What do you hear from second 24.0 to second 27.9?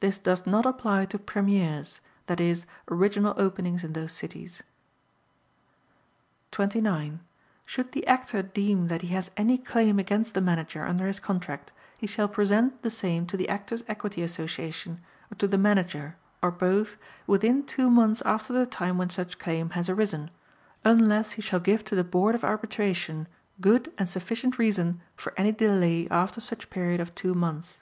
sufficient reason for any delay after such period of two months.